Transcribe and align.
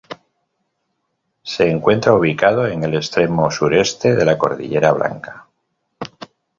Se 1.43 1.69
encuentra 1.69 2.15
ubicado 2.15 2.65
en 2.65 2.83
el 2.83 2.95
extremo 2.95 3.51
sureste 3.51 4.15
de 4.15 4.25
la 4.25 4.35
cordillera 4.35 4.93
Blanca. 4.93 5.47